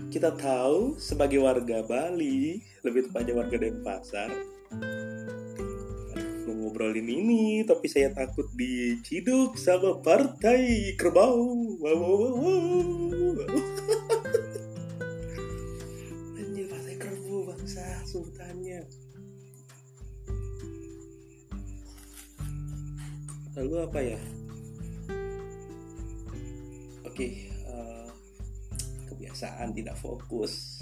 Kita 0.09 0.33
tahu 0.35 0.99
sebagai 0.99 1.39
warga 1.39 1.85
Bali 1.85 2.59
lebih 2.83 3.07
tepatnya 3.07 3.37
warga 3.37 3.55
Denpasar 3.55 4.55
mau 6.45 6.53
ngobrolin 6.53 7.09
ini 7.09 7.65
tapi 7.65 7.89
saya 7.89 8.13
takut 8.13 8.45
diciduk 8.53 9.57
sama 9.57 9.97
partai 9.99 10.93
kerbau 10.93 11.74
wow, 11.85 12.01
wow, 12.01 12.17
wow, 12.17 13.31
wow. 13.45 13.61
anjir 16.33 16.65
partai 16.65 16.95
kerbau 16.97 17.45
bangsa 17.45 17.85
sultannya. 18.09 18.81
Lalu 23.53 23.75
apa 23.85 23.99
ya? 24.01 24.17
Oke 27.05 27.53
uh, 27.69 28.09
kebiasaan 29.13 29.77
tidak 29.77 29.93
fokus. 30.01 30.81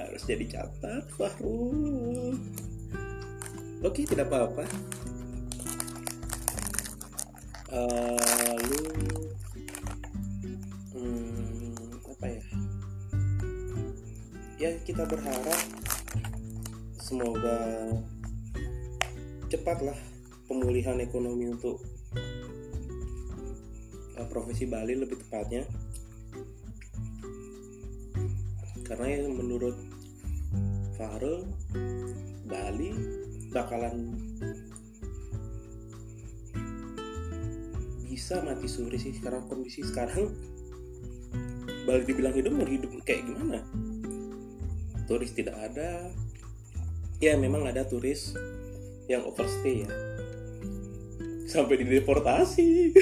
Harus 0.00 0.24
jadi 0.24 0.48
catat 0.48 1.04
Fahrul 1.12 2.40
oke 3.84 4.00
tidak 4.08 4.24
apa-apa. 4.32 4.64
Uh, 7.68 8.16
lalu 8.56 9.36
hmm, 10.98 12.02
apa 12.02 12.26
ya? 12.26 12.42
Ya 14.58 14.70
kita 14.82 15.06
berharap 15.06 15.60
semoga 16.98 17.56
cepatlah 19.48 19.96
pemulihan 20.50 20.98
ekonomi 20.98 21.48
untuk 21.48 21.78
uh, 24.18 24.26
profesi 24.26 24.66
Bali 24.66 24.98
lebih 24.98 25.22
tepatnya. 25.22 25.62
Karena 28.82 29.20
yang 29.20 29.36
menurut 29.36 29.76
Fahrul 30.98 31.46
Bali 32.48 32.90
bakalan 33.54 34.16
bisa 38.08 38.42
mati 38.42 38.66
suri 38.66 38.98
sih 38.98 39.14
karena 39.22 39.40
kondisi 39.46 39.84
sekarang 39.84 40.32
Bali 41.88 42.04
dibilang 42.04 42.36
hidup 42.36 42.52
mau 42.52 42.68
hidup 42.68 42.92
kayak 43.08 43.24
gimana? 43.24 43.64
Turis 45.08 45.32
tidak 45.32 45.56
ada. 45.56 46.12
Ya 47.16 47.32
memang 47.40 47.64
ada 47.64 47.88
turis 47.88 48.36
yang 49.08 49.24
overstay 49.24 49.88
ya. 49.88 49.90
Sampai 51.48 51.80
dideportasi. 51.80 52.92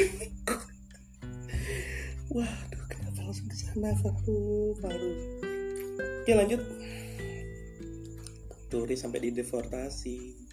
Waduh 2.37 2.85
kenapa 2.87 3.27
langsung 3.27 3.51
ke 3.51 3.59
sana 3.59 3.90
Faru 3.99 4.79
Faru 4.79 5.12
oke 6.22 6.31
lanjut. 6.31 6.62
Turis 8.70 9.03
sampai 9.03 9.27
dideportasi. 9.27 10.46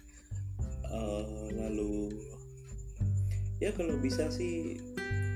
Uh, 0.90 1.54
lalu 1.54 2.18
ya 3.62 3.70
kalau 3.78 3.94
bisa 4.02 4.26
sih 4.34 4.82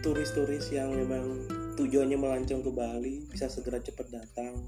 turis-turis 0.03 0.75
yang 0.75 0.95
memang 0.95 1.47
tujuannya 1.79 2.19
melancong 2.19 2.67
ke 2.67 2.71
Bali 2.75 3.23
bisa 3.31 3.47
segera 3.47 3.79
cepat 3.79 4.11
datang. 4.11 4.67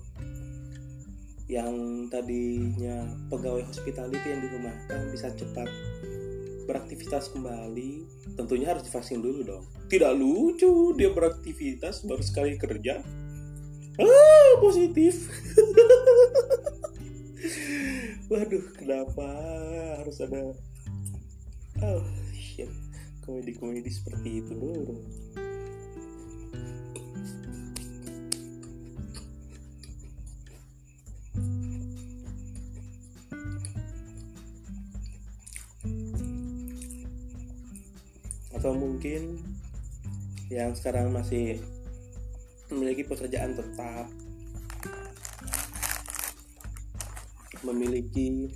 Yang 1.50 2.06
tadinya 2.14 3.10
pegawai 3.26 3.66
hospitality 3.66 4.30
yang 4.30 4.38
dirumahkan 4.38 5.10
bisa 5.10 5.34
cepat 5.34 5.66
beraktivitas 6.70 7.34
kembali. 7.34 8.06
Tentunya 8.38 8.70
harus 8.70 8.86
divaksin 8.86 9.18
dulu 9.18 9.42
dong. 9.42 9.66
Tidak 9.90 10.14
lucu 10.14 10.94
dia 10.94 11.10
beraktivitas 11.10 12.06
baru 12.06 12.22
sekali 12.22 12.54
kerja. 12.54 13.02
Ah 13.98 14.52
positif. 14.62 15.26
Waduh 18.30 18.66
kenapa 18.78 19.26
harus 19.98 20.22
ada 20.22 20.54
oh 21.82 22.06
shit. 22.30 22.70
Komedi-komedi 23.26 23.90
seperti 23.90 24.46
itu 24.46 24.54
dulu 24.54 24.94
yang 40.50 40.74
sekarang 40.74 41.14
masih 41.14 41.62
memiliki 42.74 43.06
pekerjaan 43.06 43.54
tetap 43.54 44.10
memiliki 47.62 48.50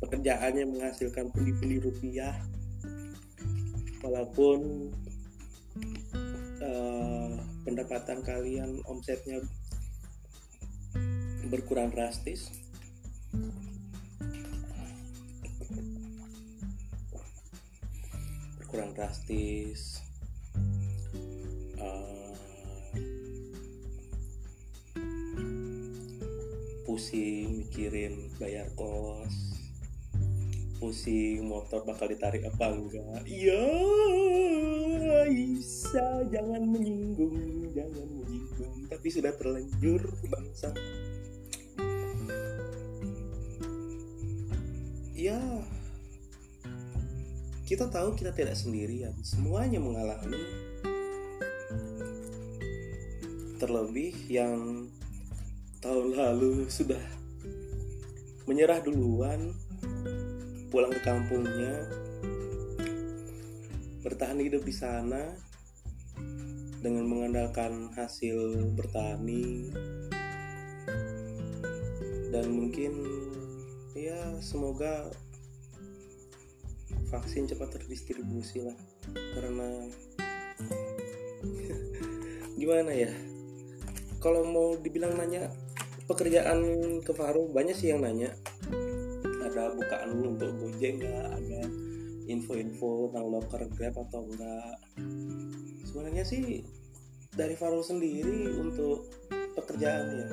pekerjaan 0.00 0.56
yang 0.56 0.72
menghasilkan 0.72 1.28
pundi-pundi 1.28 1.84
rupiah 1.84 2.32
walaupun 4.00 4.88
uh, 6.64 7.30
pendapatan 7.68 8.24
kalian 8.24 8.80
omsetnya 8.88 9.44
berkurang 11.52 11.92
drastis. 11.92 12.48
Kurang 18.68 18.92
drastis 18.96 20.07
pusing 26.98 27.62
mikirin 27.62 28.26
bayar 28.42 28.66
kos 28.74 29.30
pusing 30.82 31.46
motor 31.46 31.86
bakal 31.86 32.10
ditarik 32.10 32.42
apa 32.42 32.74
enggak. 32.74 33.22
Iya 33.22 33.70
bisa 35.30 36.26
jangan 36.26 36.58
menyinggung 36.66 37.70
jangan 37.70 38.02
menyinggung. 38.02 38.90
Tapi 38.90 39.08
sudah 39.14 39.30
terlanjur 39.30 40.10
bangsa. 40.26 40.74
Ya 45.14 45.38
kita 47.62 47.94
tahu 47.94 48.18
kita 48.18 48.34
tidak 48.34 48.58
sendirian. 48.58 49.14
Semuanya 49.22 49.78
mengalami 49.78 50.42
terlebih 53.62 54.18
yang 54.26 54.90
tahun 55.78 56.18
lalu 56.18 56.66
sudah 56.66 56.98
menyerah 58.50 58.82
duluan 58.82 59.54
pulang 60.74 60.90
ke 60.90 61.00
kampungnya 61.06 61.86
bertahan 64.02 64.42
hidup 64.42 64.66
di 64.66 64.74
sana 64.74 65.38
dengan 66.82 67.06
mengandalkan 67.06 67.94
hasil 67.94 68.66
bertani 68.74 69.70
dan 72.34 72.46
mungkin 72.50 72.98
ya 73.94 74.18
semoga 74.42 75.10
vaksin 77.10 77.46
cepat 77.46 77.78
terdistribusi 77.78 78.66
lah 78.66 78.78
karena 79.14 79.86
gimana 82.60 82.90
ya 82.90 83.10
kalau 84.18 84.42
mau 84.42 84.74
dibilang 84.74 85.14
nanya 85.14 85.46
pekerjaan 86.08 86.58
ke 87.04 87.12
Faru 87.12 87.52
banyak 87.52 87.76
sih 87.76 87.92
yang 87.92 88.02
nanya. 88.02 88.32
Ada 89.44 89.76
bukaan 89.76 90.24
untuk 90.24 90.50
Gojek 90.58 90.98
nggak? 91.04 91.24
Ada 91.36 91.62
info-info 92.28 93.08
tentang 93.08 93.26
locker 93.32 93.62
Grab 93.72 93.96
atau 93.96 94.28
enggak 94.28 94.76
sebenarnya 95.88 96.24
sih 96.28 96.60
dari 97.32 97.56
Farul 97.56 97.80
sendiri 97.80 98.52
untuk 98.60 99.08
pekerjaannya 99.56 100.28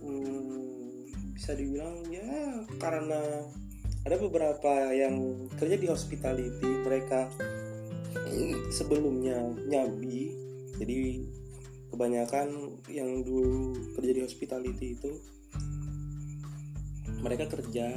hmm, 0.00 1.36
bisa 1.36 1.52
dibilang 1.52 2.00
ya 2.08 2.64
karena 2.80 3.20
ada 4.00 4.16
beberapa 4.16 4.96
yang 4.96 5.44
kerja 5.60 5.76
di 5.76 5.86
hospitality 5.92 6.70
mereka 6.80 7.28
sebelumnya 8.72 9.52
nyambi 9.68 10.32
jadi 10.80 11.28
kebanyakan 11.90 12.80
yang 12.86 13.26
dulu 13.26 13.74
kerja 13.98 14.12
di 14.14 14.22
hospitality 14.22 14.86
itu 14.94 15.10
mereka 17.20 17.50
kerja 17.50 17.92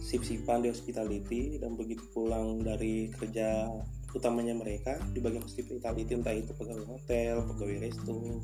sip-sipan 0.00 0.64
di 0.64 0.68
hospitality 0.72 1.60
dan 1.60 1.78
begitu 1.78 2.02
pulang 2.10 2.60
dari 2.60 3.12
kerja 3.14 3.68
utamanya 4.14 4.54
mereka 4.56 4.98
di 5.12 5.20
bagian 5.20 5.42
hospitality 5.42 6.12
entah 6.14 6.34
itu 6.34 6.54
pegawai 6.54 6.86
hotel, 6.86 7.44
pegawai 7.54 7.76
resto 7.82 8.42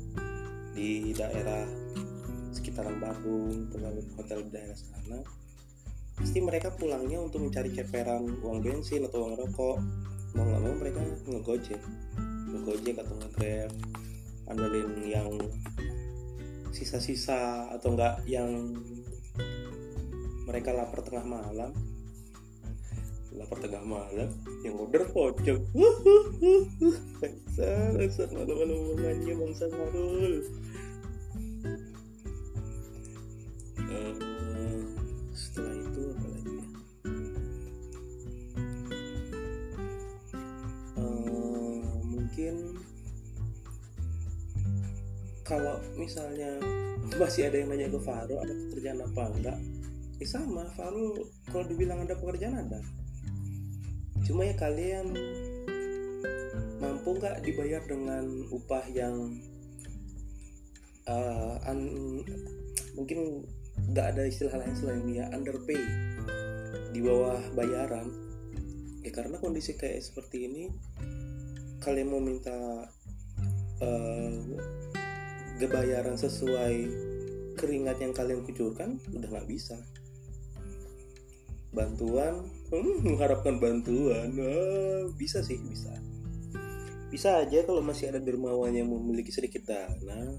di 0.71 1.11
daerah 1.11 1.67
sekitaran 2.51 2.99
Bandung, 2.99 3.71
pegawai 3.71 4.03
hotel 4.19 4.39
di 4.47 4.51
daerah 4.51 4.77
sana 4.77 5.19
pasti 6.11 6.37
mereka 6.37 6.69
pulangnya 6.69 7.17
untuk 7.17 7.41
mencari 7.41 7.73
ceperan 7.73 8.21
uang 8.45 8.61
bensin 8.61 9.09
atau 9.09 9.25
uang 9.25 9.41
rokok. 9.41 9.77
Mau 10.37 10.43
nggak 10.47 10.61
mau 10.61 10.75
mereka 10.77 11.01
ngegojek 11.27 11.81
ngegojek 12.51 12.95
atau 12.99 13.15
ngegrab 13.15 13.71
andelin 14.51 14.91
yang 15.07 15.31
sisa-sisa 16.75 17.71
atau 17.71 17.95
enggak 17.95 18.19
yang 18.27 18.75
mereka 20.47 20.75
lapar 20.75 20.99
tengah 21.07 21.23
malam. 21.23 21.71
Lapar 23.31 23.63
tengah 23.63 23.79
malam 23.87 24.27
yang 24.67 24.75
order 24.75 25.07
pojok. 25.07 25.59
Bangsa 27.23 27.95
bangsa 27.95 28.23
bangsa 28.27 29.65
marul 29.71 30.43
misalnya 46.11 46.59
masih 47.23 47.47
ada 47.47 47.55
yang 47.63 47.71
nanya 47.71 47.87
ke 47.87 47.99
Faro 48.03 48.35
ada 48.43 48.51
pekerjaan 48.51 48.99
apa 48.99 49.23
enggak? 49.31 49.57
Eh 50.19 50.27
sama 50.27 50.67
Faro 50.75 51.15
kalau 51.47 51.63
dibilang 51.71 52.03
ada 52.03 52.19
pekerjaan 52.19 52.67
ada. 52.67 52.83
Cuma 54.27 54.43
ya 54.43 54.51
kalian 54.59 55.15
mampu 56.83 57.15
nggak 57.15 57.47
dibayar 57.47 57.79
dengan 57.87 58.27
upah 58.51 58.83
yang 58.91 59.39
uh, 61.07 61.55
un, 61.71 61.79
mungkin 62.99 63.47
nggak 63.95 64.07
ada 64.11 64.27
istilah 64.27 64.59
lain 64.59 64.75
selain 64.75 65.07
ya 65.15 65.31
underpay 65.31 65.79
di 66.91 66.99
bawah 66.99 67.39
bayaran. 67.55 68.11
Ya 69.01 69.15
karena 69.15 69.39
kondisi 69.39 69.79
kayak 69.79 70.03
seperti 70.03 70.45
ini 70.45 70.63
kalian 71.81 72.13
mau 72.13 72.21
minta 72.21 72.85
uh, 73.81 74.37
kebayaran 75.61 76.17
sesuai 76.17 76.75
keringat 77.53 78.01
yang 78.01 78.13
kalian 78.17 78.41
kucurkan 78.41 78.97
udah 79.13 79.29
nggak 79.29 79.49
bisa. 79.49 79.77
Bantuan? 81.69 82.49
Hmm, 82.73 83.05
mengharapkan 83.05 83.61
bantuan. 83.61 84.33
Ah, 84.41 85.05
bisa 85.13 85.45
sih 85.45 85.61
bisa. 85.61 85.93
Bisa 87.13 87.45
aja 87.45 87.61
kalau 87.61 87.85
masih 87.85 88.09
ada 88.09 88.17
dermawan 88.17 88.73
yang 88.73 88.89
memiliki 88.89 89.29
sedikit 89.29 89.69
dana. 89.69 90.33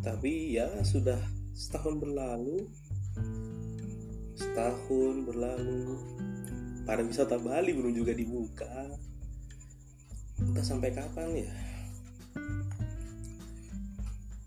Tapi 0.00 0.56
ya 0.56 0.72
sudah 0.80 1.20
setahun 1.52 2.00
berlalu. 2.00 2.64
Setahun 4.34 5.28
berlalu. 5.28 6.00
Pariwisata 6.88 7.36
Bali 7.36 7.76
belum 7.76 7.92
juga 7.92 8.16
dibuka. 8.16 8.88
Entah 10.40 10.64
sampai 10.66 10.90
kapan 10.90 11.30
ya 11.46 11.54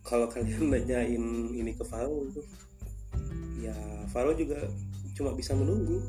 kalau 0.07 0.31
kalian 0.31 0.63
nanyain 0.71 1.51
ini 1.51 1.75
ke 1.75 1.83
Faro 1.83 2.23
ya 3.59 3.75
Faro 4.07 4.31
juga 4.31 4.63
cuma 5.19 5.35
bisa 5.35 5.51
menunggu. 5.51 5.99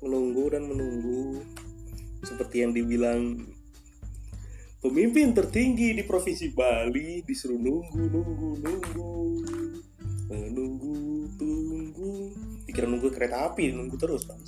Menunggu 0.00 0.44
dan 0.48 0.64
menunggu. 0.64 1.44
Seperti 2.24 2.64
yang 2.64 2.72
dibilang 2.72 3.44
pemimpin 4.78 5.34
tertinggi 5.34 5.94
di 5.94 6.02
provinsi 6.06 6.54
Bali 6.54 7.22
disuruh 7.26 7.60
nunggu 7.60 8.02
nunggu 8.08 8.50
nunggu. 8.64 9.12
Menunggu 10.32 10.94
tunggu. 11.36 12.10
Dikira 12.64 12.88
nunggu 12.88 13.12
kereta 13.12 13.52
api 13.52 13.74
nunggu 13.74 13.98
terus 14.00 14.24
bang 14.24 14.40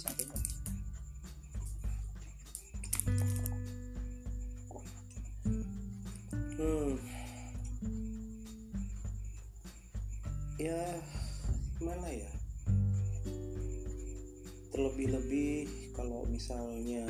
hmm. 6.60 7.09
Ya 10.60 10.84
gimana 11.80 12.08
ya? 12.12 12.28
Terlebih-lebih 14.76 15.64
kalau 15.96 16.28
misalnya 16.28 17.08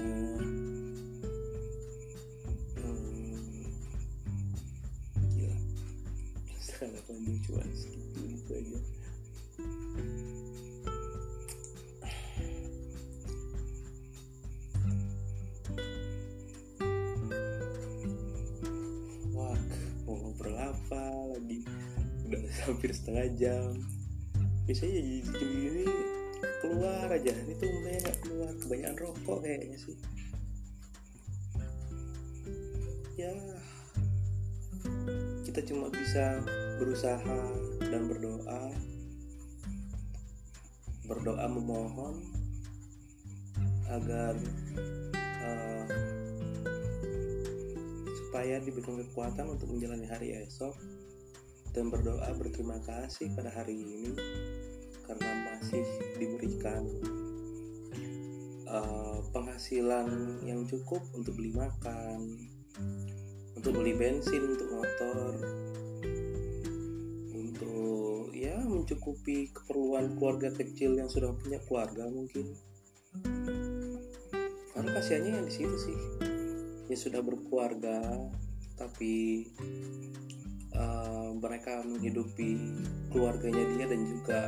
hmm, 2.78 3.66
gila 5.34 5.58
sangat 6.62 7.02
lucuan 7.10 7.66
segitu 7.74 8.22
itu 8.38 8.50
aja 8.54 8.78
hampir 22.64 22.90
setengah 22.92 23.26
jam. 23.36 23.72
Biasanya 24.68 24.92
jadi 25.00 25.18
gini 25.24 25.86
keluar 26.60 27.08
aja. 27.08 27.32
Itu 27.32 27.64
umumnya 27.64 27.98
nggak 28.04 28.18
keluar. 28.22 28.52
Kebanyakan 28.60 28.96
rokok 29.00 29.38
kayaknya 29.44 29.78
sih. 29.80 29.96
Ya 33.16 33.34
kita 35.50 35.66
cuma 35.66 35.90
bisa 35.90 36.40
berusaha 36.78 37.40
dan 37.82 38.06
berdoa. 38.06 38.70
Berdoa 41.10 41.46
memohon 41.50 42.22
agar 43.90 44.38
uh, 45.42 45.84
supaya 48.14 48.62
diberikan 48.62 49.02
kekuatan 49.02 49.58
untuk 49.58 49.74
menjalani 49.74 50.06
hari 50.06 50.38
esok 50.38 50.78
dan 51.70 51.86
berdoa 51.86 52.34
berterima 52.34 52.82
kasih 52.82 53.30
pada 53.38 53.50
hari 53.54 53.78
ini 53.78 54.10
karena 55.06 55.30
masih 55.54 55.86
diberikan 56.18 56.82
uh, 58.70 59.18
penghasilan 59.30 60.38
yang 60.46 60.66
cukup 60.66 61.02
untuk 61.14 61.34
beli 61.38 61.54
makan, 61.54 62.46
untuk 63.54 63.74
beli 63.74 63.94
bensin 63.94 64.54
untuk 64.54 64.68
motor, 64.70 65.32
untuk 67.34 68.30
ya 68.34 68.58
mencukupi 68.62 69.50
keperluan 69.50 70.14
keluarga 70.18 70.50
kecil 70.54 70.98
yang 70.98 71.10
sudah 71.10 71.34
punya 71.38 71.58
keluarga 71.66 72.06
mungkin. 72.06 72.54
Karena 74.74 74.90
kasihannya 74.96 75.30
yang 75.42 75.46
di 75.46 75.54
situ 75.54 75.76
sih, 75.76 75.98
ya 76.90 76.96
sudah 76.98 77.20
berkeluarga 77.22 78.30
tapi 78.78 79.44
mereka 81.40 81.80
menghidupi 81.82 82.60
keluarganya 83.08 83.64
dia 83.74 83.84
dan 83.88 84.00
juga 84.04 84.40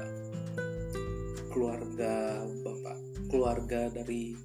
keluarga 1.53 2.45
bapak 2.65 2.97
keluarga 3.33 3.89
dari 3.89 4.37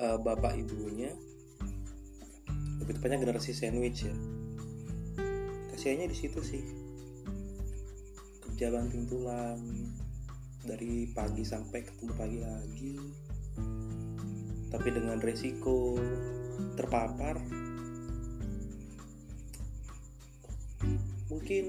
uh, 0.00 0.16
bapak 0.16 0.56
ibunya. 0.56 1.12
Lebih 2.80 3.00
tepatnya 3.00 3.20
generasi 3.20 3.52
sandwich 3.52 4.08
ya. 4.08 4.14
Kasihannya 5.72 6.08
di 6.08 6.16
situ 6.16 6.40
sih. 6.40 6.64
Kerja 8.40 8.72
banting 8.72 9.04
tulang 9.04 9.60
dari 10.64 11.12
pagi 11.12 11.44
sampai 11.44 11.84
ketemu 11.84 12.12
pagi 12.16 12.38
lagi. 12.40 12.94
Tapi 14.72 14.88
dengan 14.90 15.20
resiko 15.20 15.96
terpapar 16.74 17.63
mungkin 21.34 21.66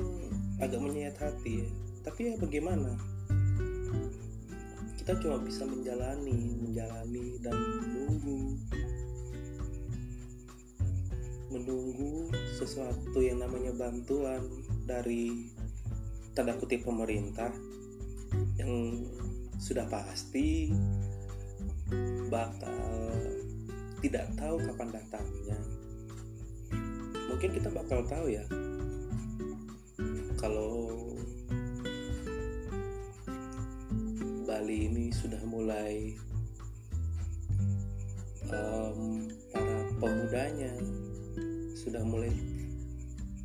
agak 0.62 0.78
menyayat 0.78 1.18
hati 1.18 1.66
ya. 1.66 1.70
Tapi 2.06 2.30
ya 2.30 2.34
bagaimana? 2.38 2.94
Kita 4.94 5.18
cuma 5.18 5.42
bisa 5.42 5.66
menjalani 5.66 6.54
menjalani 6.62 7.42
dan 7.42 7.58
menunggu. 11.50 12.30
Sesuatu 12.56 13.20
yang 13.20 13.42
namanya 13.42 13.74
bantuan 13.74 14.42
dari 14.86 15.50
tanda 16.38 16.54
kutip 16.56 16.86
pemerintah 16.86 17.50
yang 18.62 19.02
sudah 19.58 19.90
pasti 19.90 20.70
bakal 22.30 23.12
tidak 24.04 24.30
tahu 24.38 24.56
kapan 24.62 24.90
datangnya. 24.94 25.58
Mungkin 27.34 27.50
kita 27.60 27.70
bakal 27.74 28.08
tahu 28.08 28.32
ya 28.32 28.46
kalau 30.46 30.78
Bali 34.46 34.78
ini 34.86 35.10
sudah 35.10 35.42
mulai 35.42 36.14
um, 38.54 39.26
para 39.50 39.78
pemudanya 39.98 40.70
sudah 41.74 42.06
mulai 42.06 42.30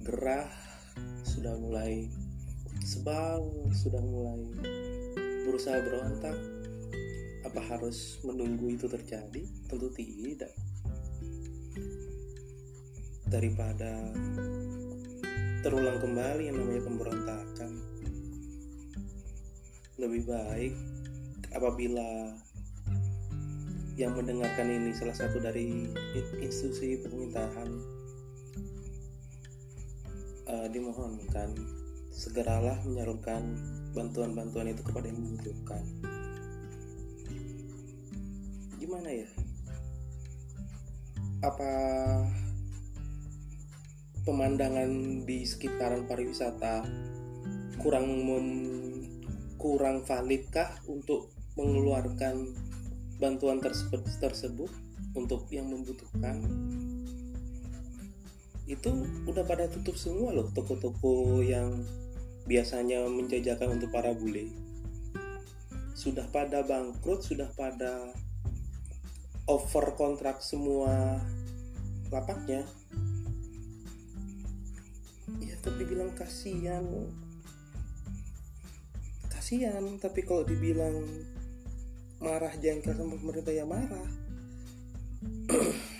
gerah 0.04 0.52
sudah 1.24 1.56
mulai 1.56 2.04
sebal 2.84 3.48
sudah 3.72 4.04
mulai 4.04 4.44
berusaha 5.48 5.80
berontak. 5.80 6.36
Apa 7.48 7.64
harus 7.64 8.20
menunggu 8.28 8.76
itu 8.76 8.84
terjadi? 8.92 9.40
Tentu 9.72 9.88
tidak. 9.96 10.52
Daripada 13.24 14.12
terulang 15.60 16.00
kembali 16.00 16.48
yang 16.48 16.56
namanya 16.56 16.82
pemberontakan. 16.88 17.70
Lebih 20.00 20.22
baik 20.24 20.72
apabila 21.52 22.32
yang 24.00 24.16
mendengarkan 24.16 24.72
ini 24.72 24.96
salah 24.96 25.12
satu 25.12 25.36
dari 25.36 25.92
institusi 26.40 26.96
pemerintahan 27.04 27.68
uh, 30.48 30.66
dimohonkan 30.72 31.52
segeralah 32.08 32.80
menyalurkan 32.88 33.60
bantuan-bantuan 33.92 34.72
itu 34.72 34.80
kepada 34.80 35.12
yang 35.12 35.20
membutuhkan. 35.20 35.84
Gimana 38.80 39.08
ya? 39.12 39.28
Apa 41.44 41.70
pemandangan 44.24 45.22
di 45.24 45.44
sekitaran 45.48 46.04
pariwisata 46.04 46.84
kurang 47.80 48.06
mem, 48.28 48.48
kurang 49.56 50.04
validkah 50.04 50.76
untuk 50.84 51.32
mengeluarkan 51.56 52.52
bantuan 53.16 53.60
tersebut 53.60 54.04
tersebut 54.20 54.70
untuk 55.16 55.48
yang 55.48 55.68
membutuhkan? 55.72 56.44
Itu 58.68 59.08
udah 59.26 59.44
pada 59.48 59.66
tutup 59.66 59.96
semua 59.96 60.30
loh 60.36 60.52
toko-toko 60.52 61.40
yang 61.42 61.82
biasanya 62.44 63.08
menjajakan 63.08 63.80
untuk 63.80 63.90
para 63.90 64.12
bule. 64.12 64.52
Sudah 65.96 66.24
pada 66.32 66.64
bangkrut 66.64 67.24
sudah 67.24 67.50
pada 67.56 68.12
over 69.50 69.98
kontrak 69.98 70.38
semua 70.38 71.18
lapaknya 72.14 72.62
ya 75.60 75.68
tapi 75.68 75.84
bilang 75.84 76.10
kasihan. 76.16 76.84
Kasihan 79.28 79.84
tapi 80.00 80.24
kalau 80.24 80.40
dibilang 80.48 81.04
marah 82.20 82.52
jengkel 82.56 82.96
sama 82.96 83.20
pemerintah 83.20 83.52
ya 83.52 83.68
marah. 83.68 84.08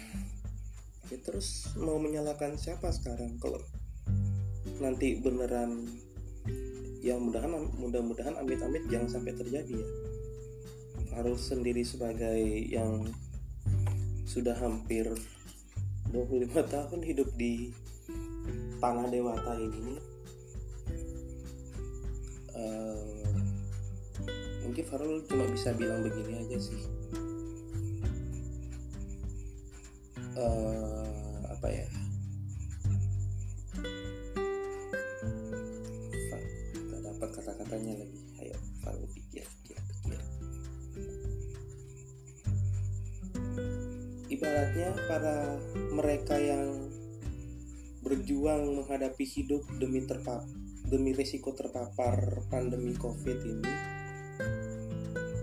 Ya 1.10 1.18
terus 1.26 1.74
mau 1.74 1.98
menyalahkan 1.98 2.54
siapa 2.54 2.86
sekarang? 2.94 3.34
Kalau 3.42 3.58
nanti 4.78 5.18
beneran 5.18 5.90
yang 7.02 7.18
mudahan 7.18 7.50
mudah-mudahan 7.50 8.38
amit-amit 8.38 8.86
jangan 8.86 9.18
sampai 9.18 9.34
terjadi 9.34 9.74
ya. 9.74 9.88
Harus 11.18 11.50
sendiri 11.50 11.82
sebagai 11.82 12.62
yang 12.70 13.10
sudah 14.22 14.54
hampir 14.54 15.10
25 16.14 16.54
tahun 16.78 17.00
hidup 17.02 17.34
di 17.34 17.74
tanah 18.80 19.12
dewata 19.12 19.52
ini 19.60 20.00
uh, 22.56 22.96
mungkin 24.64 24.84
Farul 24.88 25.20
cuma 25.28 25.44
bisa 25.52 25.76
bilang 25.76 26.00
begini 26.00 26.40
aja 26.40 26.58
sih. 26.58 26.82
Uh, 30.40 31.44
apa 31.52 31.68
ya? 31.68 31.86
Kata-katanya 37.20 38.00
lagi. 38.00 38.20
Ayo 38.40 38.56
Farul 38.80 39.06
pikir 39.12 39.44
pikir 39.44 39.76
pikir. 39.76 40.20
Ibaratnya 44.32 44.88
para 45.04 45.36
mereka 45.92 46.40
yang 46.40 46.79
berjuang 48.00 48.80
menghadapi 48.80 49.24
hidup 49.24 49.64
demi 49.76 50.04
terpap 50.08 50.44
demi 50.88 51.12
risiko 51.12 51.52
terpapar 51.52 52.44
pandemi 52.48 52.96
covid 52.96 53.38
ini 53.44 53.72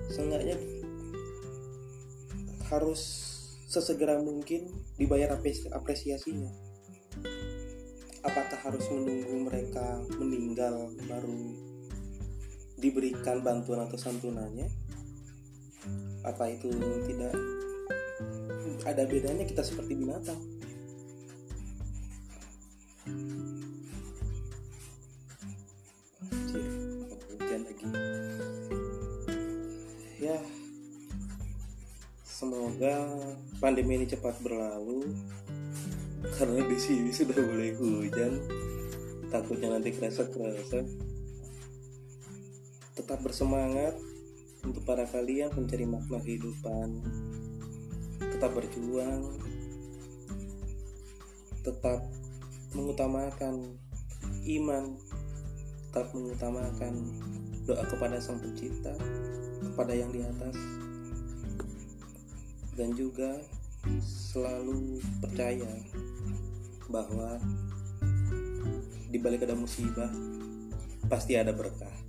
seenggaknya 0.10 0.58
harus 2.68 3.02
sesegera 3.68 4.20
mungkin 4.20 4.68
dibayar 4.96 5.36
apresiasinya. 5.72 6.52
Apakah 8.24 8.60
harus 8.64 8.84
menunggu 8.92 9.36
mereka 9.44 10.04
meninggal 10.20 10.92
baru 11.08 11.56
diberikan 12.80 13.40
bantuan 13.44 13.88
atau 13.88 13.96
santunannya? 13.96 14.68
Apa 16.28 16.52
itu 16.52 16.72
tidak? 17.08 17.36
Ada 18.84 19.04
bedanya 19.04 19.44
kita 19.44 19.64
seperti 19.64 19.96
binatang 19.96 20.57
cepat 34.08 34.40
berlalu. 34.42 35.12
Karena 36.40 36.64
di 36.66 36.78
sini 36.80 37.12
sudah 37.14 37.38
mulai 37.38 37.76
hujan. 37.76 38.34
Takutnya 39.28 39.76
nanti 39.76 39.92
kerasa 39.92 40.24
kerasa 40.32 40.82
tetap 42.98 43.22
bersemangat 43.22 43.94
untuk 44.66 44.82
para 44.82 45.06
kalian 45.06 45.54
mencari 45.54 45.86
makna 45.86 46.18
kehidupan. 46.18 47.06
Tetap 48.20 48.52
berjuang. 48.58 49.38
Tetap 51.62 52.04
mengutamakan 52.74 53.78
iman. 54.50 54.98
Tetap 55.88 56.10
mengutamakan 56.12 56.94
doa 57.70 57.84
kepada 57.86 58.18
sang 58.18 58.42
pencipta 58.42 58.92
kepada 59.62 59.94
yang 59.94 60.10
di 60.10 60.26
atas. 60.26 60.58
Dan 62.74 62.98
juga 62.98 63.38
selalu 64.04 65.00
percaya 65.20 65.72
bahwa 66.88 67.40
di 69.08 69.18
balik 69.20 69.48
ada 69.48 69.56
musibah 69.56 70.12
pasti 71.08 71.40
ada 71.40 71.56
berkah 71.56 72.08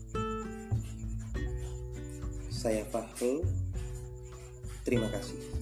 saya 2.58 2.82
Fahrul. 2.90 3.46
Terima 4.82 5.06
kasih. 5.14 5.57